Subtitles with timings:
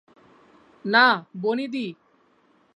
[0.85, 1.05] না,
[1.41, 1.87] বনিদি!